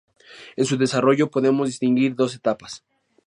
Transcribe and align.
En 0.55 0.65
su 0.65 0.77
desarrollo 0.79 1.29
podemos 1.29 1.67
distinguir 1.67 2.15
dos 2.15 2.33
etapas. 2.33 2.83